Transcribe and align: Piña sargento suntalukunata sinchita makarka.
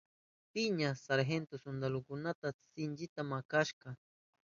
Piña 0.53 0.91
sargento 1.05 1.53
suntalukunata 1.63 2.47
sinchita 2.73 3.21
makarka. 3.31 3.89